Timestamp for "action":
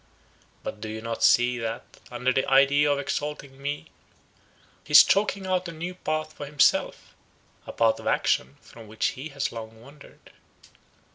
8.07-8.57